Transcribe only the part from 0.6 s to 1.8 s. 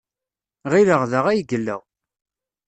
Ɣileɣ da ay yella.